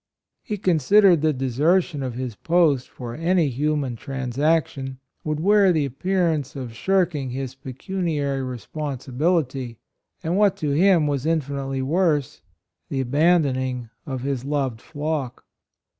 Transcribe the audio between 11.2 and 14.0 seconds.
infi nitely worse, the abandoning